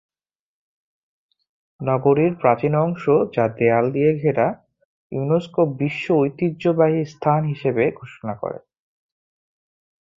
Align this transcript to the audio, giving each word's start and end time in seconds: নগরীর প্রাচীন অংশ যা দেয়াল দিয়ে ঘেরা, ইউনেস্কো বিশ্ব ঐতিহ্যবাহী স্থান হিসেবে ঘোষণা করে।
নগরীর 1.81 2.33
প্রাচীন 2.35 2.73
অংশ 2.77 3.03
যা 3.35 3.45
দেয়াল 3.57 3.85
দিয়ে 3.91 4.11
ঘেরা, 4.21 4.47
ইউনেস্কো 5.11 5.61
বিশ্ব 5.79 6.05
ঐতিহ্যবাহী 6.21 7.01
স্থান 7.05 7.41
হিসেবে 7.45 7.83
ঘোষণা 7.99 8.33
করে। 8.35 8.59